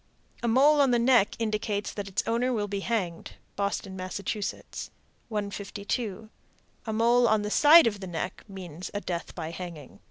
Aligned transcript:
A 0.41 0.47
mole 0.47 0.81
on 0.81 0.89
the 0.89 0.97
neck 0.97 1.35
indicates 1.37 1.93
that 1.93 2.07
its 2.07 2.23
owner 2.25 2.51
will 2.51 2.67
be 2.67 2.79
hanged. 2.79 3.33
Boston, 3.55 3.95
Mass. 3.95 4.17
152. 5.27 6.29
A 6.87 6.91
mole 6.93 7.27
on 7.27 7.43
the 7.43 7.51
side 7.51 7.85
of 7.85 7.99
the 7.99 8.07
neck 8.07 8.43
means 8.47 8.89
a 8.95 9.01
death 9.01 9.35
by 9.35 9.51
hanging. 9.51 9.99